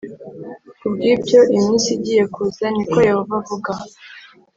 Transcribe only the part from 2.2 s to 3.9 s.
Kuza Ni Ko Yehova Avuga